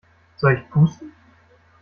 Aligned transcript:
Soll 0.37 0.53
ich 0.57 0.67
pusten? 0.71 1.13